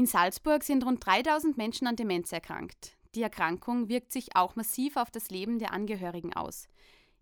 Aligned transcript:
In 0.00 0.06
Salzburg 0.06 0.64
sind 0.64 0.86
rund 0.86 1.04
3000 1.04 1.58
Menschen 1.58 1.86
an 1.86 1.94
Demenz 1.94 2.32
erkrankt. 2.32 2.96
Die 3.14 3.20
Erkrankung 3.20 3.90
wirkt 3.90 4.12
sich 4.12 4.34
auch 4.34 4.56
massiv 4.56 4.96
auf 4.96 5.10
das 5.10 5.28
Leben 5.28 5.58
der 5.58 5.74
Angehörigen 5.74 6.32
aus. 6.32 6.68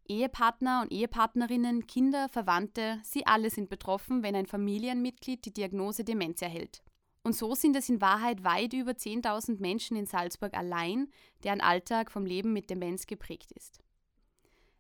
Ehepartner 0.07 0.83
und 0.83 0.93
Ehepartnerinnen, 0.93 1.89
Kinder, 1.89 2.29
Verwandte, 2.29 3.01
sie 3.03 3.27
alle 3.27 3.51
sind 3.51 3.69
betroffen, 3.69 4.23
wenn 4.23 4.37
ein 4.37 4.47
Familienmitglied 4.47 5.45
die 5.45 5.53
Diagnose 5.53 6.05
Demenz 6.05 6.41
erhält. 6.41 6.85
Und 7.25 7.35
so 7.35 7.57
sind 7.57 7.75
es 7.75 7.89
in 7.89 8.01
Wahrheit 8.01 8.45
weit 8.45 8.73
über 8.75 8.93
10.000 8.93 9.59
Menschen 9.59 9.97
in 9.97 10.07
Salzburg 10.07 10.55
allein, 10.55 11.11
deren 11.43 11.61
Alltag 11.61 12.13
vom 12.13 12.25
Leben 12.25 12.53
mit 12.53 12.71
Demenz 12.71 13.09
geprägt 13.09 13.51
ist. 13.51 13.81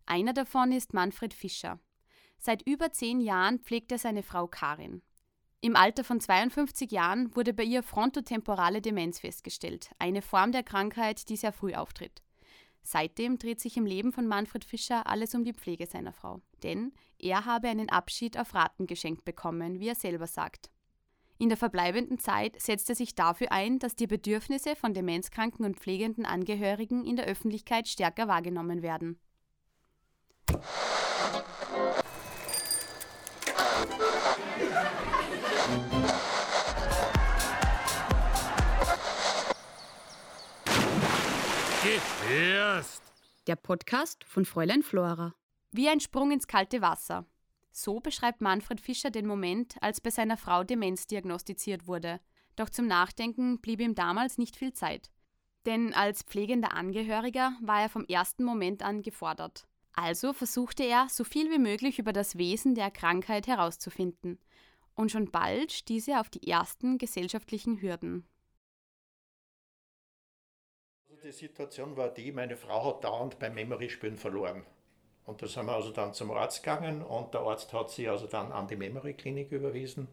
Einer 0.06 0.34
davon 0.34 0.70
ist 0.70 0.94
Manfred 0.94 1.34
Fischer. 1.34 1.80
Seit 2.38 2.62
über 2.62 2.92
zehn 2.92 3.20
Jahren 3.20 3.58
pflegt 3.58 3.90
er 3.90 3.98
seine 3.98 4.22
Frau 4.22 4.46
Karin. 4.46 5.02
Im 5.60 5.74
Alter 5.74 6.04
von 6.04 6.20
52 6.20 6.92
Jahren 6.92 7.34
wurde 7.34 7.52
bei 7.52 7.64
ihr 7.64 7.82
frontotemporale 7.82 8.80
Demenz 8.80 9.18
festgestellt, 9.18 9.90
eine 9.98 10.22
Form 10.22 10.52
der 10.52 10.62
Krankheit, 10.62 11.28
die 11.28 11.36
sehr 11.36 11.52
früh 11.52 11.74
auftritt. 11.74 12.22
Seitdem 12.82 13.38
dreht 13.38 13.60
sich 13.60 13.76
im 13.76 13.84
Leben 13.84 14.12
von 14.12 14.28
Manfred 14.28 14.64
Fischer 14.64 15.08
alles 15.08 15.34
um 15.34 15.44
die 15.44 15.52
Pflege 15.52 15.86
seiner 15.86 16.12
Frau. 16.12 16.40
Denn 16.62 16.92
er 17.18 17.44
habe 17.44 17.68
einen 17.68 17.88
Abschied 17.88 18.38
auf 18.38 18.54
Raten 18.54 18.86
geschenkt 18.86 19.24
bekommen, 19.24 19.80
wie 19.80 19.88
er 19.88 19.96
selber 19.96 20.28
sagt. 20.28 20.70
In 21.38 21.48
der 21.48 21.58
verbleibenden 21.58 22.18
Zeit 22.18 22.60
setzt 22.60 22.88
er 22.88 22.94
sich 22.94 23.16
dafür 23.16 23.50
ein, 23.50 23.80
dass 23.80 23.96
die 23.96 24.06
Bedürfnisse 24.06 24.76
von 24.76 24.94
demenzkranken 24.94 25.64
und 25.64 25.78
pflegenden 25.78 26.24
Angehörigen 26.24 27.04
in 27.04 27.16
der 27.16 27.26
Öffentlichkeit 27.26 27.88
stärker 27.88 28.28
wahrgenommen 28.28 28.82
werden. 28.82 29.18
Gefährst! 41.88 43.02
Der 43.46 43.56
Podcast 43.56 44.22
von 44.24 44.44
Fräulein 44.44 44.82
Flora. 44.82 45.34
Wie 45.72 45.88
ein 45.88 46.00
Sprung 46.00 46.32
ins 46.32 46.46
kalte 46.46 46.82
Wasser. 46.82 47.24
So 47.70 48.00
beschreibt 48.00 48.42
Manfred 48.42 48.78
Fischer 48.78 49.10
den 49.10 49.26
Moment, 49.26 49.76
als 49.80 50.02
bei 50.02 50.10
seiner 50.10 50.36
Frau 50.36 50.64
Demenz 50.64 51.06
diagnostiziert 51.06 51.86
wurde. 51.86 52.20
Doch 52.56 52.68
zum 52.68 52.88
Nachdenken 52.88 53.58
blieb 53.62 53.80
ihm 53.80 53.94
damals 53.94 54.36
nicht 54.36 54.56
viel 54.56 54.74
Zeit. 54.74 55.10
Denn 55.64 55.94
als 55.94 56.24
pflegender 56.24 56.74
Angehöriger 56.74 57.56
war 57.62 57.80
er 57.80 57.88
vom 57.88 58.04
ersten 58.04 58.44
Moment 58.44 58.82
an 58.82 59.00
gefordert. 59.00 59.66
Also 59.94 60.34
versuchte 60.34 60.82
er, 60.82 61.06
so 61.08 61.24
viel 61.24 61.50
wie 61.50 61.58
möglich 61.58 61.98
über 61.98 62.12
das 62.12 62.36
Wesen 62.36 62.74
der 62.74 62.90
Krankheit 62.90 63.46
herauszufinden. 63.46 64.38
Und 64.94 65.10
schon 65.10 65.30
bald 65.30 65.72
stieß 65.72 66.08
er 66.08 66.20
auf 66.20 66.28
die 66.28 66.46
ersten 66.48 66.98
gesellschaftlichen 66.98 67.80
Hürden. 67.80 68.26
Die 71.28 71.32
Situation 71.32 71.94
war 71.94 72.08
die, 72.08 72.32
meine 72.32 72.56
Frau 72.56 72.86
hat 72.86 73.04
dauernd 73.04 73.38
beim 73.38 73.52
Memory-Spielen 73.52 74.16
verloren. 74.16 74.62
Und 75.26 75.42
da 75.42 75.46
sind 75.46 75.66
wir 75.66 75.74
also 75.74 75.90
dann 75.90 76.14
zum 76.14 76.30
Arzt 76.30 76.62
gegangen 76.62 77.02
und 77.02 77.34
der 77.34 77.42
Arzt 77.42 77.70
hat 77.74 77.90
sie 77.90 78.08
also 78.08 78.26
dann 78.26 78.50
an 78.50 78.66
die 78.66 78.76
Memory-Klinik 78.76 79.52
überwiesen. 79.52 80.08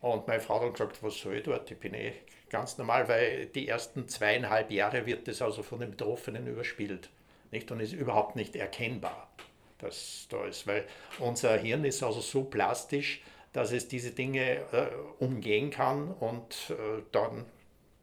Und 0.00 0.26
meine 0.26 0.40
Frau 0.40 0.60
hat 0.60 0.72
gesagt, 0.72 1.00
was 1.00 1.16
soll 1.16 1.34
ich 1.34 1.44
dort? 1.44 1.70
Ich 1.70 1.78
bin 1.78 1.94
eh 1.94 2.12
ganz 2.50 2.76
normal, 2.76 3.06
weil 3.06 3.46
die 3.46 3.68
ersten 3.68 4.08
zweieinhalb 4.08 4.72
Jahre 4.72 5.06
wird 5.06 5.28
das 5.28 5.42
also 5.42 5.62
von 5.62 5.78
den 5.78 5.92
Betroffenen 5.92 6.48
überspielt. 6.48 7.08
Nicht? 7.52 7.70
Und 7.70 7.78
ist 7.78 7.92
überhaupt 7.92 8.34
nicht 8.34 8.56
erkennbar, 8.56 9.30
dass 9.78 10.26
da 10.28 10.44
ist. 10.44 10.66
Weil 10.66 10.86
unser 11.20 11.56
Hirn 11.56 11.84
ist 11.84 12.02
also 12.02 12.20
so 12.20 12.42
plastisch, 12.42 13.22
dass 13.52 13.70
es 13.70 13.86
diese 13.86 14.10
Dinge 14.10 14.56
äh, 14.72 14.88
umgehen 15.20 15.70
kann 15.70 16.12
und 16.14 16.70
äh, 16.70 17.02
dann 17.12 17.46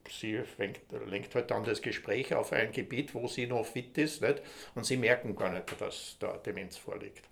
sie 0.10 0.42
lenkt, 0.58 0.82
lenkt 1.08 1.36
halt 1.36 1.52
dann 1.52 1.64
das 1.64 1.82
Gespräch 1.82 2.34
auf 2.34 2.52
ein 2.52 2.72
Gebiet, 2.72 3.14
wo 3.14 3.28
sie 3.28 3.48
noch 3.48 3.66
fit 3.66 3.98
ist 3.98 4.22
nicht? 4.22 4.42
und 4.76 4.86
sie 4.86 4.98
merken 4.98 5.36
gar 5.36 5.52
nicht, 5.52 5.80
dass 5.80 6.18
da 6.20 6.38
Demenz 6.38 6.78
vorliegt. 6.78 7.24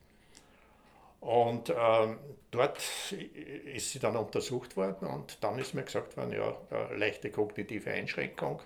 Und 1.19 1.69
ähm, 1.69 2.19
dort 2.51 2.79
ist 3.73 3.91
sie 3.91 3.99
dann 3.99 4.17
untersucht 4.17 4.75
worden 4.75 5.07
und 5.07 5.41
dann 5.41 5.57
ist 5.57 5.73
mir 5.73 5.83
gesagt 5.83 6.17
worden, 6.17 6.33
ja, 6.33 6.57
leichte 6.95 7.31
kognitive 7.31 7.91
Einschränkung 7.91 8.61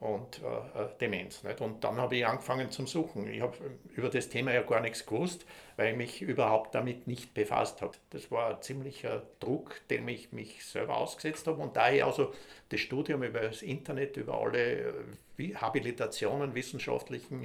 und 0.00 0.38
äh, 0.38 0.88
Demenz. 0.98 1.42
Nicht? 1.44 1.60
Und 1.60 1.84
dann 1.84 1.98
habe 1.98 2.16
ich 2.16 2.26
angefangen 2.26 2.70
zum 2.70 2.86
Suchen. 2.86 3.30
Ich 3.30 3.42
habe 3.42 3.56
über 3.94 4.08
das 4.08 4.30
Thema 4.30 4.52
ja 4.52 4.62
gar 4.62 4.80
nichts 4.80 5.04
gewusst, 5.04 5.44
weil 5.76 5.92
ich 5.92 5.96
mich 5.96 6.22
überhaupt 6.22 6.74
damit 6.74 7.06
nicht 7.06 7.34
befasst 7.34 7.82
habe. 7.82 7.92
Das 8.08 8.30
war 8.30 8.56
ein 8.56 8.62
ziemlicher 8.62 9.22
Druck, 9.40 9.86
dem 9.90 10.08
ich 10.08 10.32
mich 10.32 10.64
selber 10.64 10.96
ausgesetzt 10.96 11.46
habe 11.46 11.62
und 11.62 11.76
daher 11.76 12.06
also 12.06 12.32
das 12.70 12.80
Studium 12.80 13.22
über 13.22 13.40
das 13.40 13.60
Internet, 13.60 14.16
über 14.16 14.40
alle 14.40 14.94
äh, 15.38 15.54
Habilitationen, 15.54 16.54
wissenschaftlichen 16.54 17.44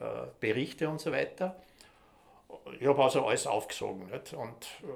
äh, 0.00 0.04
Berichte 0.40 0.88
und 0.88 1.00
so 1.00 1.12
weiter. 1.12 1.62
Ich 2.80 2.86
habe 2.86 3.02
also 3.02 3.24
alles 3.24 3.46
aufgesogen 3.46 4.06
nicht? 4.10 4.32
und 4.32 4.66
äh, 4.82 4.86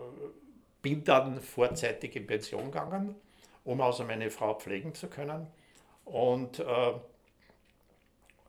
bin 0.83 1.05
dann 1.05 1.41
vorzeitig 1.41 2.17
in 2.17 2.27
Pension 2.27 2.73
gegangen, 2.73 3.15
um 3.65 3.81
also 3.81 4.03
meine 4.03 4.31
Frau 4.31 4.55
pflegen 4.55 4.95
zu 4.95 5.07
können 5.09 5.47
und 6.09 6.61
äh, 6.61 6.93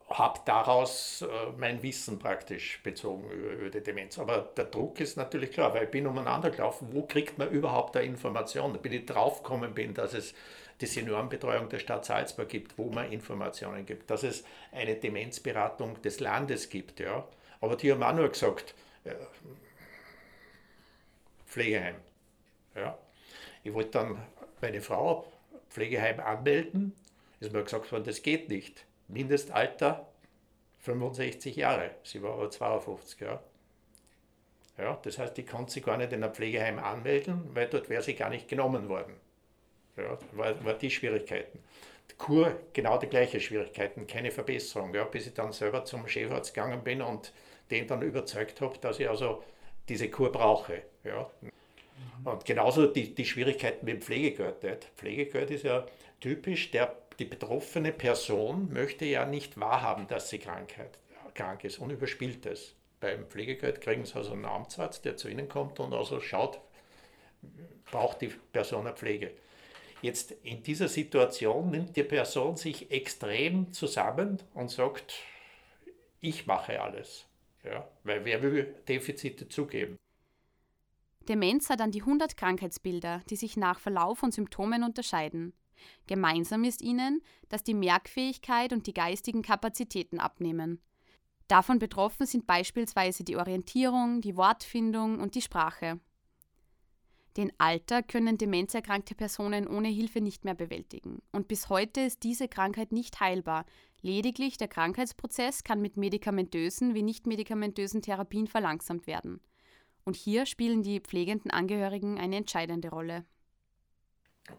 habe 0.10 0.40
daraus 0.46 1.22
äh, 1.22 1.28
mein 1.58 1.84
Wissen 1.84 2.18
praktisch 2.18 2.82
bezogen 2.84 3.30
über, 3.30 3.52
über, 3.52 3.70
die 3.70 3.82
Demenz. 3.82 4.18
Aber 4.18 4.50
der 4.58 4.66
Druck 4.66 5.00
ist 5.00 5.18
natürlich 5.18 5.52
klar, 5.52 5.74
weil 5.74 5.84
ich 5.84 5.92
bin 5.92 6.08
umeinander 6.08 6.50
gelaufen, 6.50 6.90
wo 6.92 7.04
kriegt 7.04 7.38
man 7.38 7.50
überhaupt 7.50 7.96
da 7.96 8.00
Informationen? 8.00 8.80
Bin 8.82 8.94
ich 8.94 9.06
draufgekommen 9.06 9.74
bin, 9.74 9.94
dass 9.94 10.14
es 10.14 10.34
die 10.82 10.88
Seniorenbetreuung 10.88 11.70
der 11.70 11.80
Stadt 11.80 12.06
Salzburg 12.06 12.50
gibt, 12.50 12.78
wo 12.78 12.90
man 12.90 13.12
Informationen 13.12 13.86
gibt, 13.86 14.10
dass 14.10 14.24
es 14.24 14.44
eine 14.72 14.96
Demenzberatung 14.96 16.02
des 16.02 16.20
Landes 16.20 16.70
gibt. 16.70 17.00
Ja. 17.00 17.28
Aber 17.62 17.76
die 17.76 17.92
haben 17.92 18.02
auch 18.02 18.14
nur 18.14 18.30
gesagt, 18.30 18.74
äh, 19.04 19.14
Pflegeheim. 21.46 21.96
Ja. 22.76 22.98
Ich 23.64 23.74
wollte 23.74 23.92
dann 23.92 24.22
meine 24.62 24.82
Frau 24.82 25.32
Pflegeheim 25.70 26.20
anmelden 26.20 26.94
ist 27.40 27.54
mir 27.54 27.64
gesagt 27.64 27.92
worden, 27.92 28.04
das 28.04 28.22
geht 28.22 28.50
nicht. 28.50 28.86
Mindestalter 29.08 30.08
65 30.80 31.56
Jahre. 31.56 31.92
Sie 32.04 32.22
war 32.22 32.34
aber 32.34 32.50
52 32.50 33.20
Jahre. 33.20 33.44
Ja, 34.78 34.98
das 35.04 35.18
heißt, 35.18 35.36
die 35.36 35.46
konnte 35.46 35.74
sich 35.74 35.84
gar 35.84 35.98
nicht 35.98 36.14
in 36.14 36.24
ein 36.24 36.34
Pflegeheim 36.34 36.80
anmelden, 36.80 37.50
weil 37.54 37.68
dort 37.68 37.90
wäre 37.90 38.02
sie 38.02 38.14
gar 38.14 38.30
nicht 38.30 38.48
genommen 38.48 38.88
worden. 38.88 39.14
Ja, 39.98 40.18
war, 40.32 40.64
war 40.64 40.74
die 40.74 40.90
Schwierigkeiten. 40.90 41.60
Kur 42.18 42.60
genau 42.74 42.98
die 42.98 43.08
gleiche 43.08 43.40
Schwierigkeiten, 43.40 44.08
keine 44.08 44.32
Verbesserung, 44.32 44.94
ja, 44.94 45.04
bis 45.06 45.28
ich 45.28 45.34
dann 45.34 45.52
selber 45.54 45.86
zum 45.86 46.08
Chefarzt 46.08 46.54
gegangen 46.54 46.84
bin 46.84 47.02
und 47.02 47.34
den 47.72 47.88
dann 47.88 48.02
überzeugt 48.02 48.62
habe, 48.62 48.78
dass 48.80 49.00
ich 49.00 49.10
also 49.10 49.44
diese 49.88 50.10
Kur 50.10 50.32
brauche. 50.32 50.82
Ja. 51.04 51.30
Und 52.24 52.46
genauso 52.46 52.88
die, 52.88 53.14
die 53.16 53.26
Schwierigkeiten 53.26 53.86
mit 53.86 53.96
dem 53.96 54.02
Pflegegeld. 54.02 54.64
Nicht? 54.64 54.86
Pflegegeld 54.96 55.52
ist 55.52 55.64
ja 55.64 55.86
typisch, 56.20 56.72
der 56.72 56.96
die 57.20 57.26
betroffene 57.26 57.92
Person 57.92 58.72
möchte 58.72 59.06
ja 59.06 59.26
nicht 59.26 59.60
wahrhaben, 59.60 60.08
dass 60.08 60.30
sie 60.30 60.40
Krankheit, 60.40 60.98
krank 61.36 61.64
ist 61.64 61.80
und 61.80 61.90
überspielt 61.90 62.46
es. 62.46 62.76
Beim 63.00 63.28
Pflegegeld 63.28 63.82
kriegen 63.82 64.06
sie 64.06 64.16
also 64.16 64.34
einen 64.34 64.46
Amtsarzt, 64.46 65.06
der 65.06 65.18
zu 65.18 65.30
ihnen 65.30 65.48
kommt 65.48 65.80
und 65.80 65.94
also 65.94 66.20
schaut, 66.20 66.60
braucht 67.92 68.22
die 68.22 68.28
Person 68.28 68.88
eine 68.88 68.96
Pflege. 68.96 69.32
Jetzt 70.02 70.32
in 70.44 70.64
dieser 70.64 70.88
Situation 70.88 71.72
nimmt 71.72 71.96
die 71.96 72.04
Person 72.04 72.56
sich 72.56 72.90
extrem 72.90 73.74
zusammen 73.74 74.42
und 74.54 74.72
sagt, 74.72 75.16
ich 76.22 76.48
mache 76.48 76.82
alles. 76.82 77.26
Ja, 77.64 77.88
weil 78.04 78.24
wer 78.24 78.42
will 78.42 78.76
Defizite 78.88 79.50
zugeben? 79.50 79.98
Demenz 81.28 81.70
hat 81.70 81.82
an 81.82 81.92
die 81.92 82.02
100 82.02 82.38
Krankheitsbilder, 82.38 83.22
die 83.30 83.36
sich 83.36 83.58
nach 83.58 83.80
Verlauf 83.80 84.20
von 84.20 84.32
Symptomen 84.32 84.84
unterscheiden. 84.84 85.54
Gemeinsam 86.08 86.64
ist 86.64 86.82
ihnen, 86.82 87.22
dass 87.50 87.64
die 87.64 87.74
Merkfähigkeit 87.74 88.74
und 88.74 88.88
die 88.88 88.94
geistigen 88.94 89.42
Kapazitäten 89.42 90.20
abnehmen. 90.20 90.82
Davon 91.48 91.80
betroffen 91.80 92.28
sind 92.28 92.46
beispielsweise 92.46 93.24
die 93.24 93.36
Orientierung, 93.36 94.22
die 94.22 94.38
Wortfindung 94.38 95.20
und 95.20 95.36
die 95.36 95.42
Sprache. 95.42 96.00
Den 97.38 97.52
Alter 97.58 98.04
können 98.04 98.38
demenzerkrankte 98.38 99.16
Personen 99.16 99.68
ohne 99.68 99.88
Hilfe 99.88 100.22
nicht 100.22 100.46
mehr 100.46 100.56
bewältigen. 100.56 101.22
Und 101.32 101.48
bis 101.48 101.70
heute 101.70 102.02
ist 102.02 102.24
diese 102.24 102.48
Krankheit 102.48 102.92
nicht 102.92 103.20
heilbar. 103.20 103.66
Lediglich 104.02 104.58
der 104.58 104.68
Krankheitsprozess 104.68 105.64
kann 105.64 105.82
mit 105.82 105.98
medikamentösen 105.98 106.96
wie 106.96 107.02
nicht 107.02 107.28
medikamentösen 107.28 108.02
Therapien 108.02 108.48
verlangsamt 108.48 109.08
werden. 109.08 109.42
Und 110.06 110.16
hier 110.16 110.46
spielen 110.46 110.84
die 110.84 111.00
pflegenden 111.00 111.52
Angehörigen 111.52 112.20
eine 112.20 112.38
entscheidende 112.38 112.90
Rolle. 112.90 113.26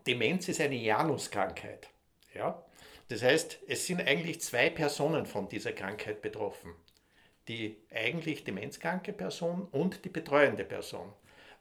Demenz 0.06 0.48
ist 0.48 0.60
eine 0.60 0.76
Januskrankheit. 0.76 1.88
Ja? 2.34 2.64
Das 3.08 3.22
heißt, 3.22 3.58
es 3.66 3.87
sind 3.87 4.00
eigentlich 4.00 4.40
zwei 4.40 4.70
Personen 4.70 5.26
von 5.26 5.48
dieser 5.48 5.72
Krankheit 5.72 6.22
betroffen. 6.22 6.75
Die 7.48 7.76
eigentlich 7.92 8.44
demenzkranke 8.44 9.12
Person 9.12 9.66
und 9.72 10.04
die 10.04 10.10
betreuende 10.10 10.64
Person. 10.64 11.12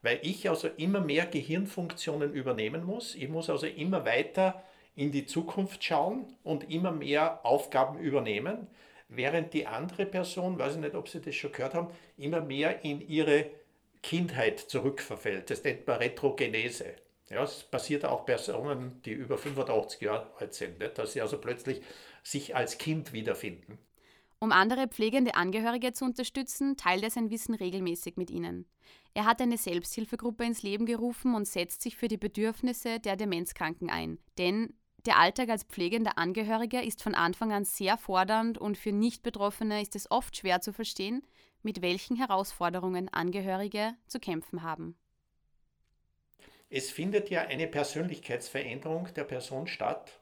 Weil 0.02 0.20
ich 0.22 0.48
also 0.50 0.68
immer 0.68 1.02
mehr 1.02 1.26
Gehirnfunktionen 1.26 2.34
übernehmen 2.34 2.86
muss. 2.86 3.16
Ich 3.16 3.30
muss 3.30 3.50
also 3.50 3.66
immer 3.66 4.06
weiter 4.06 4.64
in 4.96 5.12
die 5.12 5.26
Zukunft 5.26 5.84
schauen 5.84 6.26
und 6.44 6.70
immer 6.70 6.92
mehr 6.92 7.46
Aufgaben 7.46 8.00
übernehmen, 8.00 8.68
während 9.08 9.54
die 9.54 9.66
andere 9.66 10.06
Person, 10.06 10.60
weiß 10.60 10.76
ich 10.76 10.82
nicht, 10.82 10.96
ob 10.96 11.10
Sie 11.10 11.22
das 11.22 11.36
schon 11.36 11.52
gehört 11.52 11.74
haben, 11.74 11.88
immer 12.18 12.42
mehr 12.42 12.84
in 12.84 13.02
ihre 13.08 13.50
Kindheit 14.04 14.60
zurückverfällt. 14.60 15.50
Das 15.50 15.64
nennt 15.64 15.88
man 15.88 15.98
Retrogenese. 15.98 16.96
Ja, 17.30 17.44
es 17.44 17.64
passiert 17.64 18.06
auch 18.06 18.26
Personen, 18.26 19.02
die 19.04 19.12
über 19.12 19.38
85 19.38 20.02
Jahre 20.02 20.32
alt 20.40 20.54
sind, 20.54 20.82
dass 20.98 21.14
sie 21.14 21.22
also 21.22 21.38
plötzlich 21.38 21.82
sich 22.24 22.56
als 22.56 22.78
Kind 22.78 23.14
wiederfinden. 23.14 23.78
Um 24.40 24.52
andere 24.52 24.88
pflegende 24.88 25.36
Angehörige 25.36 25.92
zu 25.92 26.06
unterstützen, 26.06 26.78
teilt 26.78 27.04
er 27.04 27.12
sein 27.12 27.30
Wissen 27.30 27.54
regelmäßig 27.54 28.16
mit 28.16 28.32
ihnen. 28.32 28.66
Er 29.14 29.26
hat 29.26 29.42
eine 29.42 29.58
Selbsthilfegruppe 29.58 30.46
ins 30.46 30.64
Leben 30.64 30.86
gerufen 30.86 31.36
und 31.36 31.46
setzt 31.46 31.82
sich 31.82 31.98
für 31.98 32.08
die 32.08 32.18
Bedürfnisse 32.18 33.00
der 33.00 33.18
Demenzkranken 33.18 33.90
ein. 33.90 34.18
Denn 34.38 34.74
der 35.06 35.18
Alltag 35.18 35.50
als 35.50 35.64
pflegender 35.64 36.18
Angehöriger 36.18 36.84
ist 36.84 37.04
von 37.04 37.16
Anfang 37.16 37.52
an 37.52 37.66
sehr 37.66 37.98
fordernd 37.98 38.58
und 38.58 38.78
für 38.78 38.92
Nicht-Betroffene 38.92 39.82
ist 39.82 39.96
es 39.96 40.10
oft 40.10 40.38
schwer 40.38 40.62
zu 40.62 40.72
verstehen, 40.74 41.22
mit 41.62 41.82
welchen 41.82 42.16
Herausforderungen 42.16 43.10
Angehörige 43.10 43.96
zu 44.08 44.20
kämpfen 44.20 44.64
haben. 44.64 44.96
Es 46.70 46.92
findet 46.92 47.30
ja 47.30 47.42
eine 47.42 47.68
Persönlichkeitsveränderung 47.68 49.14
der 49.16 49.24
Person 49.24 49.68
statt. 49.68 50.20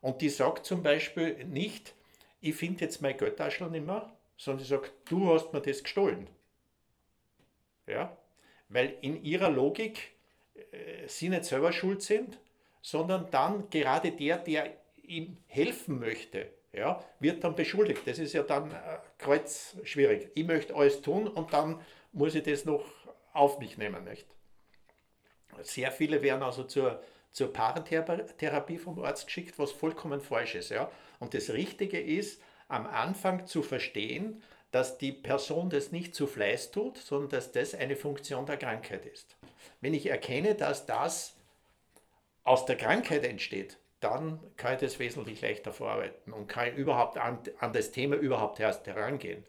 Und 0.00 0.20
die 0.20 0.28
sagt 0.28 0.66
zum 0.66 0.82
Beispiel 0.82 1.44
nicht, 1.44 1.94
ich 2.40 2.54
finde 2.54 2.84
jetzt 2.84 3.02
mein 3.02 3.16
Geldtaschel 3.16 3.68
nicht 3.70 3.86
mehr, 3.86 4.12
sondern 4.36 4.64
sie 4.64 4.70
sagt, 4.70 4.92
du 5.06 5.32
hast 5.32 5.52
mir 5.52 5.60
das 5.60 5.82
gestohlen. 5.82 6.28
Ja? 7.86 8.16
Weil 8.68 8.96
in 9.00 9.24
ihrer 9.24 9.50
Logik 9.50 10.12
äh, 10.54 11.08
sie 11.08 11.28
nicht 11.28 11.44
selber 11.44 11.72
schuld 11.72 12.02
sind, 12.02 12.38
sondern 12.82 13.30
dann 13.30 13.68
gerade 13.70 14.12
der, 14.12 14.38
der 14.38 14.76
ihm 15.02 15.38
helfen 15.46 15.98
möchte, 15.98 16.50
ja, 16.72 17.02
wird 17.20 17.42
dann 17.42 17.56
beschuldigt. 17.56 18.06
Das 18.06 18.18
ist 18.18 18.32
ja 18.32 18.42
dann 18.42 18.70
äh, 18.70 18.98
kreuz 19.18 19.76
schwierig. 19.84 20.30
Ich 20.34 20.44
möchte 20.44 20.74
alles 20.74 21.00
tun 21.00 21.26
und 21.26 21.52
dann 21.52 21.80
muss 22.12 22.34
ich 22.34 22.42
das 22.42 22.64
noch 22.64 22.84
auf 23.32 23.58
mich 23.58 23.78
nehmen. 23.78 24.04
Nicht? 24.04 24.26
Sehr 25.62 25.90
viele 25.90 26.22
werden 26.22 26.42
also 26.42 26.64
zur, 26.64 27.02
zur 27.32 27.52
Paartherapie 27.52 28.78
vom 28.78 29.02
Arzt 29.02 29.26
geschickt, 29.26 29.58
was 29.58 29.72
vollkommen 29.72 30.20
falsch 30.20 30.54
ist. 30.54 30.70
Ja? 30.70 30.90
Und 31.18 31.34
das 31.34 31.50
Richtige 31.50 32.00
ist, 32.00 32.40
am 32.68 32.86
Anfang 32.86 33.46
zu 33.46 33.62
verstehen, 33.62 34.42
dass 34.72 34.98
die 34.98 35.12
Person 35.12 35.70
das 35.70 35.92
nicht 35.92 36.14
zu 36.14 36.26
Fleiß 36.26 36.70
tut, 36.70 36.98
sondern 36.98 37.30
dass 37.30 37.52
das 37.52 37.74
eine 37.74 37.96
Funktion 37.96 38.46
der 38.46 38.56
Krankheit 38.56 39.06
ist. 39.06 39.36
Wenn 39.80 39.94
ich 39.94 40.06
erkenne, 40.10 40.54
dass 40.54 40.86
das 40.86 41.36
aus 42.44 42.66
der 42.66 42.76
Krankheit 42.76 43.24
entsteht, 43.24 43.78
dann 44.00 44.40
kann 44.56 44.74
ich 44.74 44.80
das 44.80 44.98
wesentlich 44.98 45.40
leichter 45.40 45.72
verarbeiten 45.72 46.32
und 46.32 46.48
kann 46.48 46.74
überhaupt 46.74 47.16
an, 47.16 47.38
an 47.60 47.72
das 47.72 47.90
Thema 47.90 48.16
überhaupt 48.16 48.60
erst 48.60 48.86
herangehen. 48.86 49.44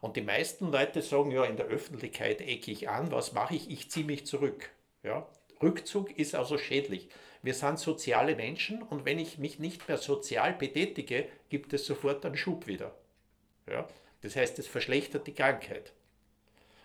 Und 0.00 0.16
die 0.16 0.22
meisten 0.22 0.70
Leute 0.70 1.02
sagen 1.02 1.30
ja, 1.30 1.44
in 1.44 1.56
der 1.56 1.66
Öffentlichkeit 1.66 2.40
ecke 2.40 2.70
ich 2.70 2.88
an, 2.88 3.10
was 3.12 3.32
mache 3.32 3.54
ich? 3.54 3.70
Ich 3.70 3.90
ziehe 3.90 4.04
mich 4.04 4.26
zurück. 4.26 4.70
Ja? 5.02 5.26
Rückzug 5.62 6.16
ist 6.18 6.34
also 6.34 6.58
schädlich. 6.58 7.08
Wir 7.42 7.54
sind 7.54 7.78
soziale 7.78 8.36
Menschen 8.36 8.82
und 8.82 9.04
wenn 9.04 9.18
ich 9.18 9.38
mich 9.38 9.58
nicht 9.58 9.88
mehr 9.88 9.98
sozial 9.98 10.52
betätige, 10.54 11.28
gibt 11.48 11.72
es 11.72 11.86
sofort 11.86 12.24
einen 12.26 12.36
Schub 12.36 12.66
wieder. 12.66 12.94
Ja? 13.68 13.86
Das 14.22 14.36
heißt, 14.36 14.58
es 14.58 14.66
verschlechtert 14.66 15.26
die 15.26 15.34
Krankheit. 15.34 15.92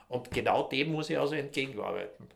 Und 0.08 0.32
genau 0.32 0.68
dem 0.68 0.92
muss 0.92 1.10
ich 1.10 1.18
also 1.18 1.36
entgegenarbeiten. 1.36 2.28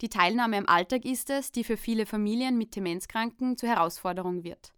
Die 0.00 0.08
Teilnahme 0.08 0.56
am 0.56 0.66
Alltag 0.66 1.04
ist 1.04 1.28
es, 1.28 1.50
die 1.50 1.64
für 1.64 1.76
viele 1.76 2.06
Familien 2.06 2.56
mit 2.56 2.76
Demenzkranken 2.76 3.56
zur 3.56 3.68
Herausforderung 3.68 4.44
wird. 4.44 4.72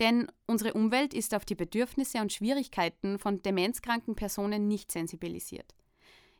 Denn 0.00 0.26
unsere 0.46 0.74
Umwelt 0.74 1.14
ist 1.14 1.34
auf 1.34 1.44
die 1.44 1.54
Bedürfnisse 1.54 2.18
und 2.18 2.32
Schwierigkeiten 2.32 3.20
von 3.20 3.40
demenzkranken 3.42 4.16
Personen 4.16 4.66
nicht 4.66 4.90
sensibilisiert. 4.90 5.74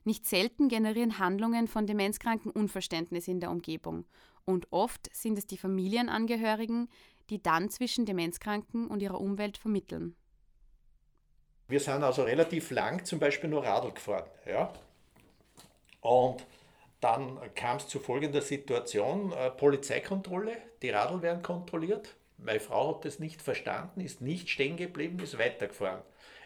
Nicht 0.05 0.27
selten 0.27 0.69
generieren 0.69 1.19
Handlungen 1.19 1.67
von 1.67 1.87
Demenzkranken 1.87 2.51
Unverständnis 2.51 3.27
in 3.27 3.41
der 3.41 3.51
Umgebung. 3.51 4.05
Und 4.45 4.67
oft 4.71 5.09
sind 5.15 5.39
es 5.39 5.47
die 5.47 5.56
Familienangehörigen, 5.56 6.89
die 7.31 7.43
dann 7.43 7.71
zwischen 7.71 8.05
Demenzkranken 8.05 8.89
und 8.89 9.01
ihrer 9.01 9.21
Umwelt 9.21 9.56
vermitteln. 9.56 10.15
Wir 11.69 11.81
sind 11.81 12.03
also 12.03 12.23
relativ 12.23 12.71
lang 12.71 13.05
zum 13.05 13.19
Beispiel 13.19 13.49
nur 13.49 13.65
Radl 13.65 13.93
gefahren. 13.93 14.29
Ja? 14.47 14.73
Und 16.03 16.45
dann 17.00 17.39
kam 17.55 17.79
es 17.79 17.89
zu 17.89 17.99
folgender 17.99 18.43
Situation: 18.43 19.33
äh, 19.33 19.50
Polizeikontrolle, 19.50 20.57
die 20.83 20.91
Radl 20.91 21.23
werden 21.23 21.43
kontrolliert. 21.43 22.15
Meine 22.37 22.61
Frau 22.61 22.97
hat 22.97 23.07
das 23.07 23.19
nicht 23.19 23.41
verstanden, 23.41 24.00
ist 24.00 24.21
nicht 24.21 24.50
stehen 24.50 24.77
geblieben, 24.77 25.19
ist 25.21 25.39
weitergefahren. 25.39 26.03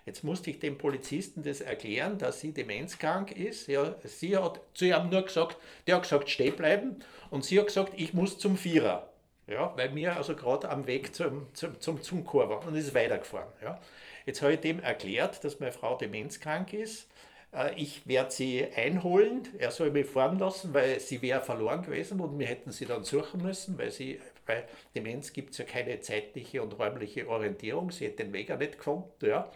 Jetzt 0.08 0.25
musste 0.25 0.49
ich 0.49 0.58
dem 0.58 0.78
Polizisten 0.78 1.43
das 1.43 1.60
erklären, 1.60 2.16
dass 2.16 2.40
sie 2.40 2.52
demenzkrank 2.52 3.31
ist. 3.31 3.69
Ja, 3.69 3.94
sie 4.05 4.38
hat 4.38 4.58
zu 4.72 4.87
ihm 4.87 5.10
nur 5.10 5.20
gesagt, 5.20 5.58
der 5.87 5.96
hat 5.96 6.05
gesagt, 6.05 6.31
stehen 6.31 6.56
bleiben. 6.56 7.00
Und 7.28 7.44
sie 7.44 7.58
hat 7.58 7.66
gesagt, 7.66 7.93
ich 7.94 8.14
muss 8.14 8.38
zum 8.38 8.56
Vierer. 8.56 9.12
Ja, 9.46 9.76
weil 9.76 9.94
wir 9.94 10.16
also 10.16 10.34
gerade 10.34 10.70
am 10.70 10.87
Weg 10.87 11.14
zum, 11.14 11.46
zum, 11.52 11.78
zum, 11.78 12.00
zum 12.00 12.25
Chor 12.25 12.49
waren 12.49 12.66
und 12.66 12.75
ist 12.75 12.94
weitergefahren. 12.94 13.52
Ja. 13.62 13.78
Jetzt 14.25 14.40
habe 14.40 14.55
ich 14.55 14.60
dem 14.60 14.81
erklärt, 14.81 15.44
dass 15.44 15.60
meine 15.60 15.72
Frau 15.72 15.99
demenzkrank 15.99 16.72
ist. 16.72 17.06
Äh, 17.52 17.75
ich 17.78 18.06
werde 18.06 18.31
sie 18.31 18.64
einholen, 18.64 19.46
er 19.58 19.72
soll 19.72 19.90
mich 19.90 20.06
fahren 20.06 20.38
lassen, 20.38 20.72
weil 20.72 21.00
sie 21.00 21.20
wäre 21.20 21.43
verloren 21.43 21.82
gewesen 21.82 22.19
und 22.20 22.38
wir 22.38 22.46
hätten 22.46 22.72
sie 22.72 22.87
dann 22.87 23.04
suchen 23.04 23.43
müssen, 23.43 23.76
weil 23.76 23.90
sie 23.90 24.20
bei 24.46 24.64
Demenz 24.94 25.34
gibt 25.34 25.50
es 25.50 25.58
ja 25.58 25.66
keine 25.66 26.00
zeitliche 26.00 26.62
und 26.62 26.78
räumliche 26.78 27.28
Orientierung, 27.28 27.90
sie 27.90 28.06
hätte 28.06 28.25
den 28.25 28.32
Weg 28.32 28.50
auch 28.50 28.58
nicht 28.58 28.78
gefunden. 28.78 29.26
Ja. 29.26 29.52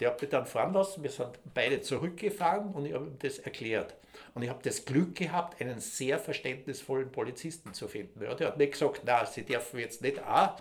Der 0.00 0.10
hat 0.10 0.20
mich 0.20 0.30
dann 0.30 0.46
fahren 0.46 0.72
lassen, 0.72 1.02
wir 1.02 1.10
sind 1.10 1.38
beide 1.54 1.80
zurückgefahren 1.80 2.72
und 2.72 2.86
ich 2.86 2.94
habe 2.94 3.06
ihm 3.06 3.18
das 3.18 3.38
erklärt. 3.38 3.94
Und 4.34 4.42
ich 4.42 4.48
habe 4.48 4.62
das 4.62 4.84
Glück 4.84 5.14
gehabt, 5.14 5.60
einen 5.60 5.80
sehr 5.80 6.18
verständnisvollen 6.18 7.10
Polizisten 7.12 7.72
zu 7.74 7.88
finden. 7.88 8.22
Ja, 8.22 8.34
der 8.34 8.48
hat 8.48 8.58
nicht 8.58 8.72
gesagt, 8.72 9.02
na, 9.04 9.24
Sie 9.26 9.44
dürfen 9.44 9.78
jetzt 9.78 10.02
nicht 10.02 10.22
auch 10.22 10.56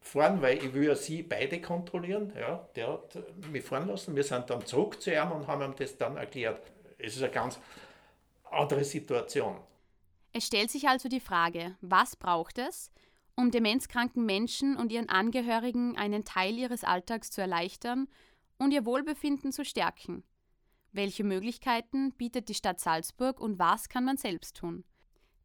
fahren, 0.00 0.40
weil 0.40 0.58
ich 0.58 0.72
will 0.72 0.84
ja 0.84 0.94
sie 0.94 1.22
beide 1.22 1.60
kontrollieren. 1.60 2.32
Ja, 2.38 2.66
der 2.74 2.92
hat 2.92 3.18
mich 3.50 3.64
fahren 3.64 3.88
lassen. 3.88 4.16
Wir 4.16 4.24
sind 4.24 4.48
dann 4.50 4.64
zurück 4.64 5.00
zu 5.00 5.12
ihm 5.12 5.30
und 5.32 5.46
haben 5.46 5.62
ihm 5.62 5.74
das 5.76 5.96
dann 5.96 6.16
erklärt. 6.16 6.62
Es 6.98 7.16
ist 7.16 7.22
eine 7.22 7.32
ganz 7.32 7.58
andere 8.50 8.84
Situation. 8.84 9.56
Es 10.32 10.46
stellt 10.46 10.70
sich 10.70 10.88
also 10.88 11.08
die 11.08 11.20
Frage, 11.20 11.76
was 11.80 12.16
braucht 12.16 12.58
es, 12.58 12.90
um 13.34 13.50
demenzkranken 13.50 14.24
Menschen 14.24 14.76
und 14.76 14.92
ihren 14.92 15.08
Angehörigen 15.08 15.96
einen 15.96 16.24
Teil 16.24 16.56
ihres 16.56 16.84
Alltags 16.84 17.30
zu 17.30 17.40
erleichtern 17.40 18.08
und 18.58 18.72
ihr 18.72 18.84
Wohlbefinden 18.84 19.52
zu 19.52 19.64
stärken? 19.64 20.24
Welche 20.92 21.24
Möglichkeiten 21.24 22.12
bietet 22.12 22.48
die 22.48 22.54
Stadt 22.54 22.80
Salzburg 22.80 23.40
und 23.40 23.58
was 23.58 23.88
kann 23.88 24.04
man 24.04 24.16
selbst 24.16 24.56
tun? 24.56 24.84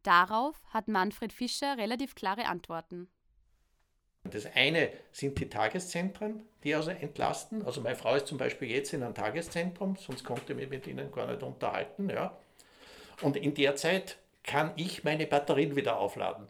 Darauf 0.03 0.62
hat 0.67 0.88
Manfred 0.88 1.32
Fischer 1.32 1.77
relativ 1.77 2.15
klare 2.15 2.46
Antworten. 2.46 3.08
Das 4.24 4.46
eine 4.55 4.89
sind 5.12 5.39
die 5.39 5.50
Tageszentren, 5.50 6.43
die 6.63 6.74
also 6.74 6.91
entlasten. 6.91 7.65
Also 7.65 7.82
meine 7.82 7.96
Frau 7.96 8.15
ist 8.15 8.27
zum 8.27 8.38
Beispiel 8.38 8.70
jetzt 8.70 8.93
in 8.93 9.03
einem 9.03 9.13
Tageszentrum, 9.13 9.98
sonst 9.98 10.24
konnte 10.24 10.53
ich 10.53 10.60
mich 10.60 10.70
mit 10.70 10.88
ihnen 10.88 11.12
gar 11.12 11.27
nicht 11.27 11.43
unterhalten. 11.43 12.10
Ja. 12.10 12.38
Und 13.22 13.36
in 13.36 13.53
der 13.53 13.75
Zeit 13.75 14.17
kann 14.43 14.72
ich 14.75 15.03
meine 15.03 15.27
Batterien 15.27 15.75
wieder 15.75 15.98
aufladen. 15.98 16.48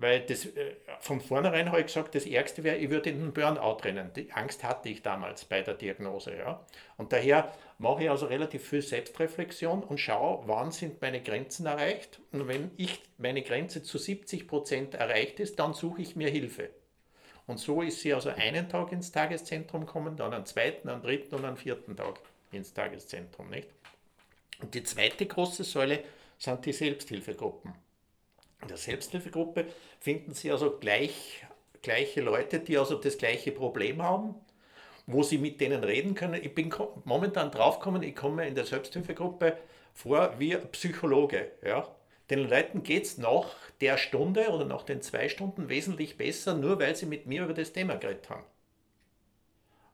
Weil 0.00 0.20
das, 0.20 0.46
äh, 0.46 0.76
von 1.00 1.20
vornherein 1.20 1.70
habe 1.70 1.80
ich 1.80 1.86
gesagt, 1.86 2.14
das 2.14 2.24
Ärgste 2.24 2.62
wäre, 2.62 2.76
ich 2.76 2.88
würde 2.88 3.10
in 3.10 3.18
den 3.18 3.32
Burnout 3.32 3.78
rennen. 3.82 4.12
Die 4.14 4.30
Angst 4.32 4.62
hatte 4.62 4.88
ich 4.88 5.02
damals 5.02 5.44
bei 5.44 5.60
der 5.62 5.74
Diagnose. 5.74 6.36
Ja. 6.36 6.64
Und 6.96 7.12
daher 7.12 7.52
mache 7.78 8.04
ich 8.04 8.10
also 8.10 8.26
relativ 8.26 8.68
viel 8.68 8.80
Selbstreflexion 8.80 9.82
und 9.82 9.98
schaue, 9.98 10.46
wann 10.46 10.70
sind 10.70 11.02
meine 11.02 11.20
Grenzen 11.20 11.66
erreicht. 11.66 12.20
Und 12.30 12.46
wenn 12.46 12.70
ich 12.76 13.02
meine 13.18 13.42
Grenze 13.42 13.82
zu 13.82 13.98
70 13.98 14.46
Prozent 14.46 14.94
erreicht 14.94 15.40
ist, 15.40 15.58
dann 15.58 15.74
suche 15.74 16.00
ich 16.00 16.14
mir 16.14 16.30
Hilfe. 16.30 16.70
Und 17.48 17.58
so 17.58 17.82
ist 17.82 18.00
sie 18.00 18.14
also 18.14 18.28
einen 18.28 18.68
Tag 18.68 18.92
ins 18.92 19.10
Tageszentrum 19.10 19.84
kommen, 19.84 20.16
dann 20.16 20.32
einen 20.32 20.46
zweiten, 20.46 20.88
einen 20.88 21.02
dritten 21.02 21.34
und 21.34 21.44
einen 21.44 21.56
vierten 21.56 21.96
Tag 21.96 22.20
ins 22.52 22.72
Tageszentrum. 22.72 23.50
Nicht? 23.50 23.68
Und 24.60 24.74
die 24.74 24.84
zweite 24.84 25.26
große 25.26 25.64
Säule 25.64 26.04
sind 26.38 26.64
die 26.66 26.72
Selbsthilfegruppen. 26.72 27.87
In 28.62 28.68
der 28.68 28.76
Selbsthilfegruppe 28.76 29.66
finden 30.00 30.34
Sie 30.34 30.50
also 30.50 30.78
gleich, 30.78 31.44
gleiche 31.82 32.20
Leute, 32.20 32.60
die 32.60 32.76
also 32.76 32.96
das 32.96 33.18
gleiche 33.18 33.52
Problem 33.52 34.02
haben, 34.02 34.34
wo 35.06 35.22
Sie 35.22 35.38
mit 35.38 35.60
denen 35.60 35.84
reden 35.84 36.14
können. 36.14 36.42
Ich 36.42 36.54
bin 36.54 36.74
momentan 37.04 37.50
draufgekommen, 37.50 38.02
ich 38.02 38.14
komme 38.14 38.46
in 38.46 38.54
der 38.54 38.66
Selbsthilfegruppe 38.66 39.56
vor 39.94 40.34
wie 40.38 40.56
Psychologe. 40.56 41.52
Ja? 41.64 41.88
Den 42.30 42.48
Leuten 42.48 42.82
geht 42.82 43.04
es 43.04 43.18
nach 43.18 43.56
der 43.80 43.96
Stunde 43.96 44.50
oder 44.50 44.64
nach 44.64 44.82
den 44.82 45.00
zwei 45.00 45.28
Stunden 45.28 45.68
wesentlich 45.68 46.18
besser, 46.18 46.54
nur 46.54 46.78
weil 46.78 46.94
sie 46.94 47.06
mit 47.06 47.26
mir 47.26 47.44
über 47.44 47.54
das 47.54 47.72
Thema 47.72 47.96
geredet 47.96 48.28
haben. 48.28 48.44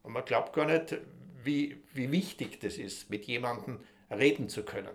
Und 0.03 0.13
man 0.13 0.25
glaubt 0.25 0.53
gar 0.53 0.67
nicht, 0.67 0.97
wie, 1.45 1.83
wie 1.93 2.11
wichtig 2.11 2.61
das 2.61 2.77
ist, 2.77 3.09
mit 3.09 3.27
jemandem 3.27 3.81
reden 4.11 4.49
zu 4.49 4.65
können. 4.65 4.95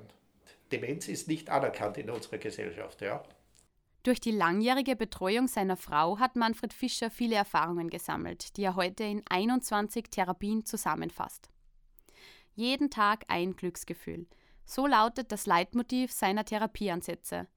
Demenz 0.72 1.08
ist 1.08 1.28
nicht 1.28 1.50
anerkannt 1.50 1.98
in 1.98 2.10
unserer 2.10 2.38
Gesellschaft. 2.38 3.02
Ja? 3.02 3.24
Durch 4.04 4.22
die 4.22 4.32
langjährige 4.32 4.96
Betreuung 4.96 5.48
seiner 5.48 5.76
Frau 5.76 6.20
hat 6.20 6.38
Manfred 6.38 6.72
Fischer 6.72 7.10
viele 7.10 7.36
Erfahrungen 7.36 7.90
gesammelt, 7.90 8.56
die 8.56 8.64
er 8.64 8.76
heute 8.76 9.04
in 9.04 9.24
21 9.30 10.06
Therapien 10.10 10.66
zusammenfasst. 10.66 11.50
Jeden 12.56 12.90
Tag 12.90 13.26
ein 13.28 13.56
Glücksgefühl. 13.56 14.26
So 14.66 14.88
lautet 14.88 15.32
das 15.32 15.46
Leitmotiv 15.46 16.14
seiner 16.14 16.46
Therapieansätze. 16.46 17.48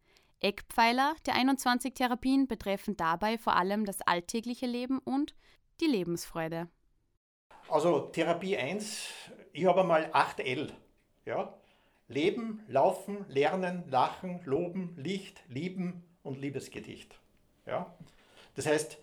Eckpfeiler 0.41 1.15
der 1.27 1.35
21 1.35 1.95
Therapien 1.95 2.49
betreffen 2.49 2.97
dabei 2.97 3.39
vor 3.39 3.55
allem 3.55 3.85
das 3.85 4.01
alltägliche 4.03 4.67
Leben 4.67 4.99
und 4.99 5.37
die 5.81 5.87
Lebensfreude. 5.87 6.69
Also 7.69 8.01
Therapie 8.01 8.57
1, 8.57 9.09
ich 9.53 9.65
habe 9.67 9.85
mal 9.85 10.11
8L. 10.13 10.73
Ja? 11.25 11.55
Leben, 12.09 12.65
Laufen, 12.67 13.25
Lernen, 13.29 13.85
Lachen, 13.89 14.41
Loben, 14.45 14.97
Licht, 14.97 15.45
Lieben 15.49 16.03
und 16.23 16.41
Liebesgedicht. 16.41 17.15
Ja? 17.67 17.93
Das 18.55 18.67
heißt, 18.67 18.99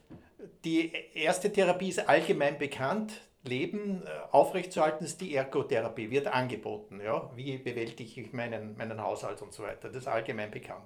die 0.64 0.92
erste 1.14 1.52
Therapie 1.52 1.90
ist 1.90 2.08
allgemein 2.08 2.58
bekannt. 2.58 3.22
Leben 3.44 4.04
äh, 4.04 4.10
aufrechtzuerhalten 4.32 5.06
ist 5.06 5.22
die 5.22 5.34
Ergotherapie, 5.34 6.12
wird 6.12 6.28
angeboten. 6.28 7.02
Ja? 7.02 7.30
Wie 7.36 7.58
bewältige 7.58 8.22
ich 8.22 8.34
meinen, 8.34 8.78
meinen 8.78 9.02
Haushalt 9.02 9.42
und 9.42 9.54
so 9.54 9.64
weiter. 9.64 9.90
Das 9.90 10.04
ist 10.04 10.08
allgemein 10.08 10.52
bekannt. 10.52 10.86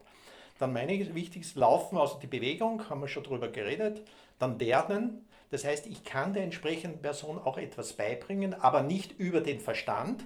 Dann 0.60 0.72
meine 0.72 1.16
wichtigste 1.16 1.60
Laufen, 1.60 1.98
also 1.98 2.20
die 2.20 2.28
Bewegung, 2.28 2.90
haben 2.90 3.02
wir 3.02 3.08
schon 3.08 3.24
drüber 3.24 3.50
geredet. 3.50 4.04
Dann 4.40 4.60
Lernen, 4.60 5.26
das 5.50 5.66
heißt, 5.66 5.88
ich 5.88 6.04
kann 6.04 6.34
der 6.34 6.44
entsprechenden 6.44 7.02
Person 7.02 7.38
auch 7.38 7.58
etwas 7.58 7.94
beibringen, 7.94 8.54
aber 8.54 8.82
nicht 8.82 9.20
über 9.20 9.42
den 9.42 9.60
Verstand, 9.60 10.26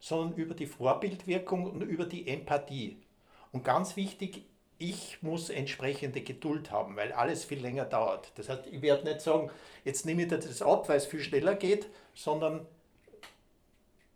sondern 0.00 0.36
über 0.36 0.54
die 0.54 0.66
Vorbildwirkung 0.66 1.64
und 1.64 1.82
über 1.82 2.04
die 2.04 2.28
Empathie. 2.28 2.98
Und 3.52 3.64
ganz 3.64 3.96
wichtig, 3.96 4.44
ich 4.78 5.22
muss 5.22 5.48
entsprechende 5.48 6.20
Geduld 6.20 6.70
haben, 6.70 6.96
weil 6.96 7.12
alles 7.12 7.44
viel 7.44 7.60
länger 7.60 7.84
dauert. 7.84 8.32
Das 8.36 8.48
heißt, 8.48 8.66
ich 8.70 8.82
werde 8.82 9.04
nicht 9.04 9.20
sagen, 9.20 9.50
jetzt 9.84 10.04
nehme 10.04 10.22
ich 10.22 10.28
das 10.28 10.60
ab, 10.62 10.88
weil 10.88 10.98
es 10.98 11.06
viel 11.06 11.20
schneller 11.20 11.54
geht, 11.54 11.88
sondern 12.14 12.66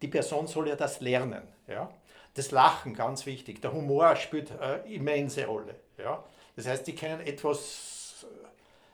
die 0.02 0.08
Person 0.08 0.46
soll 0.46 0.68
ja 0.68 0.76
das 0.76 1.00
lernen. 1.00 1.42
Ja? 1.66 1.90
Das 2.34 2.50
Lachen, 2.50 2.94
ganz 2.94 3.26
wichtig. 3.26 3.60
Der 3.62 3.72
Humor 3.72 4.16
spielt 4.16 4.58
eine 4.60 4.82
immense 4.86 5.46
Rolle. 5.46 5.74
Ja? 5.98 6.22
Das 6.56 6.66
heißt, 6.66 6.86
die 6.86 6.94
können 6.94 7.20
etwas 7.20 8.26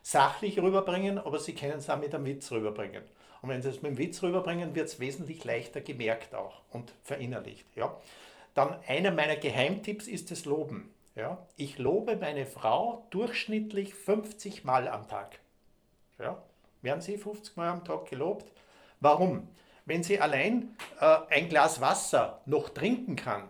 sachlich 0.02 0.58
rüberbringen, 0.60 1.18
aber 1.18 1.40
sie 1.40 1.54
können 1.54 1.78
es 1.78 1.90
auch 1.90 1.98
mit 1.98 2.14
einem 2.14 2.26
Witz 2.26 2.52
rüberbringen. 2.52 3.02
Und 3.42 3.48
wenn 3.48 3.60
sie 3.60 3.68
es 3.70 3.82
mit 3.82 3.92
dem 3.92 3.98
Witz 3.98 4.22
rüberbringen, 4.22 4.74
wird 4.74 4.88
es 4.88 5.00
wesentlich 5.00 5.44
leichter 5.44 5.80
gemerkt 5.80 6.34
auch 6.34 6.62
und 6.70 6.92
verinnerlicht. 7.02 7.66
Ja? 7.74 7.96
Dann 8.54 8.78
einer 8.86 9.10
meiner 9.10 9.36
Geheimtipps 9.36 10.06
ist 10.06 10.30
das 10.30 10.44
Loben. 10.44 10.94
Ja? 11.16 11.44
Ich 11.56 11.78
lobe 11.78 12.16
meine 12.16 12.46
Frau 12.46 13.06
durchschnittlich 13.10 13.94
50 13.94 14.64
Mal 14.64 14.86
am 14.86 15.08
Tag. 15.08 15.40
Ja? 16.18 16.42
Werden 16.82 17.00
Sie 17.00 17.18
50 17.18 17.56
Mal 17.56 17.68
am 17.68 17.84
Tag 17.84 18.08
gelobt? 18.08 18.46
Warum? 19.00 19.48
Wenn 19.86 20.02
sie 20.02 20.20
allein 20.20 20.76
äh, 21.00 21.18
ein 21.30 21.48
Glas 21.48 21.80
Wasser 21.80 22.42
noch 22.44 22.68
trinken 22.68 23.16
kann, 23.16 23.48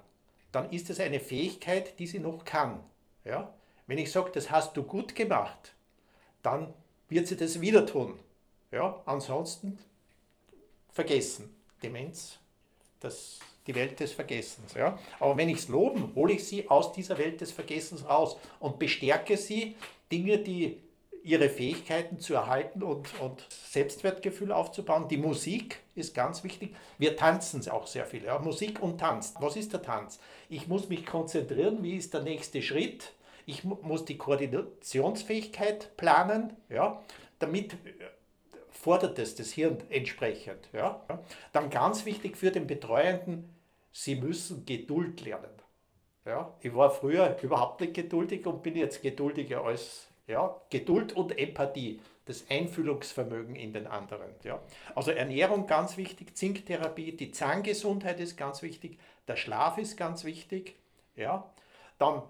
dann 0.53 0.71
ist 0.71 0.91
es 0.91 1.01
eine 1.01 1.21
Fähigkeit, 1.21 1.99
die 1.99 2.07
sie 2.07 2.19
noch 2.19 2.45
kann. 2.45 2.83
Ja? 3.25 3.53
Wenn 3.87 3.99
ich 3.99 4.13
sage, 4.13 4.31
das 4.33 4.51
hast 4.51 4.77
du 4.77 4.83
gut 4.83 5.15
gemacht, 5.15 5.75
dann 6.43 6.73
wird 7.09 7.27
sie 7.27 7.37
das 7.37 7.61
wieder 7.61 7.87
tun. 7.87 8.19
Ja? 8.71 9.03
Ansonsten 9.07 9.79
vergessen. 10.93 11.55
Demenz, 11.83 12.39
das, 13.01 13.41
die 13.67 13.75
Welt 13.75 13.99
des 14.01 14.13
Vergessens. 14.13 14.75
Ja? 14.75 14.99
Aber 15.19 15.37
wenn 15.37 15.49
ich 15.49 15.59
es 15.59 15.69
loben, 15.69 16.13
hole 16.15 16.35
ich 16.35 16.47
sie 16.47 16.69
aus 16.69 16.93
dieser 16.93 17.19
Welt 17.19 17.41
des 17.41 17.53
Vergessens 17.53 18.09
raus 18.09 18.37
und 18.61 18.79
bestärke 18.79 19.37
sie, 19.37 19.77
Dinge, 20.11 20.39
die 20.39 20.81
ihre 21.27 21.49
Fähigkeiten 21.49 22.21
zu 22.21 22.35
erhalten 22.35 22.85
und, 22.85 23.09
und 23.21 23.45
Selbstwertgefühl 23.51 24.53
aufzubauen. 24.53 25.09
Die 25.09 25.17
Musik 25.17 25.81
ist 25.97 26.15
ganz 26.15 26.45
wichtig. 26.45 26.77
Wir 26.99 27.17
tanzen 27.17 27.69
auch 27.69 27.89
sehr 27.89 28.07
viel. 28.07 28.23
Ja? 28.25 28.39
Musik 28.39 28.81
und 28.81 28.99
Tanz. 28.99 29.35
Was 29.41 29.57
ist 29.57 29.73
der 29.73 29.83
Tanz? 29.83 30.21
Ich 30.49 30.69
muss 30.69 30.89
mich 30.89 31.05
konzentrieren, 31.05 31.83
wie 31.83 31.97
ist 31.97 32.15
der 32.15 32.23
nächste 32.23 32.63
Schritt? 32.63 33.13
Ich 33.45 33.65
muss 33.65 34.05
die 34.05 34.19
Koordinationsfähigkeit 34.19 35.97
planen, 35.97 36.53
ja? 36.69 37.03
damit 37.41 37.73
äh, 37.73 37.77
fordert 38.71 39.19
es 39.19 39.35
das 39.35 39.51
Hirn 39.51 39.79
entsprechend. 39.89 40.69
Ja? 40.73 41.03
Dann 41.53 41.71
ganz 41.71 42.07
wichtig 42.07 42.37
für 42.37 42.53
den 42.53 42.69
Betreuenden, 42.69 43.56
Sie 43.99 44.15
müssen 44.15 44.67
Geduld 44.67 45.25
lernen. 45.25 45.51
Ja? 46.27 46.53
Ich 46.61 46.75
war 46.75 46.91
früher 46.91 47.39
überhaupt 47.41 47.81
nicht 47.81 47.95
geduldig 47.95 48.47
und 48.47 48.63
bin 48.63 48.77
jetzt 48.77 49.01
geduldiger 49.01 49.65
als 49.65 50.09
ja, 50.27 50.55
Geduld 50.69 51.15
und 51.15 51.39
Empathie, 51.39 52.03
das 52.27 52.45
Einfühlungsvermögen 52.51 53.57
in 53.57 53.73
den 53.73 53.87
anderen. 53.87 54.35
Ja. 54.43 54.61
Also 54.95 55.13
Ernährung 55.13 55.67
ganz 55.67 55.97
wichtig, 55.97 56.37
Zinktherapie, 56.37 57.17
die 57.17 57.31
Zahngesundheit 57.31 58.21
ist 58.21 58.37
ganz 58.37 58.61
wichtig, 58.61 58.99
der 59.29 59.37
Schlaf 59.37 59.79
ist 59.79 59.97
ganz 59.97 60.25
wichtig. 60.25 60.77
Ja. 61.15 61.51
Dann 61.99 62.23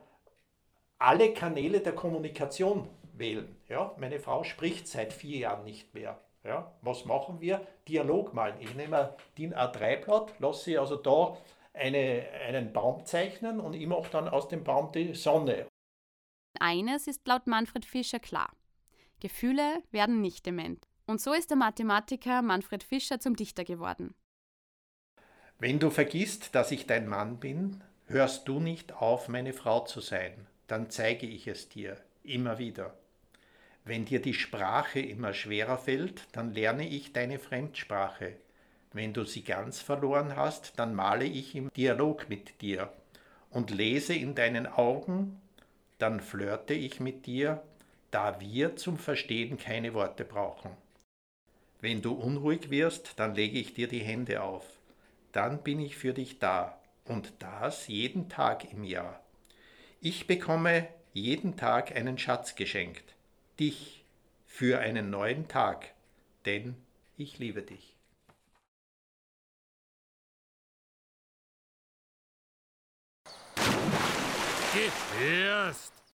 alle 0.99 1.35
Kanäle 1.35 1.81
der 1.81 1.95
Kommunikation 1.95 2.89
wählen. 3.13 3.57
Ja. 3.69 3.93
Meine 3.99 4.21
Frau 4.21 4.45
spricht 4.45 4.87
seit 4.87 5.13
vier 5.13 5.39
Jahren 5.39 5.65
nicht 5.65 5.95
mehr. 5.95 6.21
Ja. 6.45 6.73
Was 6.83 7.05
machen 7.07 7.41
wir? 7.41 7.67
Dialog 7.89 8.35
malen. 8.35 8.55
Ich 8.61 8.73
nehme 8.77 8.99
ein 8.99 9.09
DIN 9.37 9.53
A3-Blatt, 9.53 10.35
lasse 10.39 10.65
sie 10.65 10.79
also 10.79 10.95
da 10.95 11.37
eine, 11.77 12.27
einen 12.49 12.73
Baum 12.73 13.05
zeichnen 13.05 13.61
und 13.61 13.75
ich 13.75 13.87
mache 13.87 14.11
dann 14.11 14.29
aus 14.29 14.49
dem 14.49 14.65
Baum 14.65 14.93
die 14.93 15.15
Sonne 15.15 15.67
eines 16.61 17.07
ist 17.07 17.27
laut 17.27 17.47
Manfred 17.47 17.85
Fischer 17.85 18.19
klar. 18.19 18.53
Gefühle 19.21 19.83
werden 19.91 20.21
nicht 20.21 20.47
dement. 20.47 20.87
Und 21.07 21.21
so 21.21 21.33
ist 21.33 21.51
der 21.51 21.57
Mathematiker 21.57 22.43
Manfred 22.43 22.83
Fischer 22.83 23.21
zum 23.21 23.37
Dichter 23.37 23.65
geworden. 23.65 24.15
Wenn 25.59 25.79
du 25.79 25.91
vergisst, 25.91 26.55
dass 26.55 26.71
ich 26.71 26.87
dein 26.87 27.09
Mann 27.09 27.39
bin, 27.39 27.83
hörst 28.07 28.47
du 28.49 28.61
nicht 28.61 28.93
auf, 28.93 29.29
meine 29.29 29.53
Frau 29.53 29.81
zu 29.81 30.01
sein, 30.01 30.47
dann 30.67 30.91
zeige 30.91 31.27
ich 31.27 31.47
es 31.47 31.69
dir, 31.69 31.97
immer 32.23 32.59
wieder. 32.59 32.99
Wenn 33.85 34.05
dir 34.05 34.21
die 34.21 34.35
Sprache 34.35 35.01
immer 35.01 35.33
schwerer 35.33 35.79
fällt, 35.79 36.27
dann 36.33 36.53
lerne 36.53 36.89
ich 36.89 37.13
deine 37.13 37.39
Fremdsprache. 37.39 38.37
Wenn 38.97 39.13
du 39.13 39.25
sie 39.25 39.43
ganz 39.43 39.81
verloren 39.81 40.37
hast, 40.37 40.79
dann 40.79 40.95
male 40.95 41.25
ich 41.25 41.55
im 41.55 41.71
Dialog 41.77 42.29
mit 42.29 42.61
dir 42.61 42.93
und 43.51 43.71
lese 43.71 44.15
in 44.15 44.35
deinen 44.35 44.67
Augen 44.67 45.41
dann 45.99 46.21
flirte 46.21 46.75
ich 46.75 47.01
mit 47.01 47.27
dir, 47.27 47.63
da 48.11 48.41
wir 48.41 48.77
zum 48.77 48.99
Verstehen 48.99 49.59
keine 49.59 49.95
Worte 49.95 50.25
brauchen. 50.25 50.71
Wenn 51.81 52.03
du 52.03 52.13
unruhig 52.13 52.71
wirst, 52.71 53.19
dann 53.19 53.35
lege 53.35 53.59
ich 53.59 53.75
dir 53.75 53.89
die 53.89 54.01
Hände 54.01 54.43
auf. 54.43 54.65
Dann 55.33 55.63
bin 55.63 55.81
ich 55.81 55.97
für 55.97 56.13
dich 56.13 56.39
da, 56.39 56.79
und 57.05 57.33
das 57.39 57.89
jeden 57.89 58.29
Tag 58.29 58.73
im 58.73 58.85
Jahr. 58.85 59.21
Ich 60.01 60.27
bekomme 60.27 60.89
jeden 61.13 61.57
Tag 61.57 61.95
einen 61.95 62.19
Schatz 62.19 62.57
geschenkt, 62.57 63.15
dich 63.59 64.05
für 64.47 64.79
einen 64.81 65.11
neuen 65.11 65.49
Tag, 65.49 65.95
denn 66.45 66.75
ich 67.17 67.39
liebe 67.39 67.63
dich. 67.63 67.96
Erst 75.23 75.86